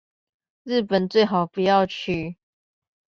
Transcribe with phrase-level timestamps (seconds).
[0.63, 2.39] 日本最好不要去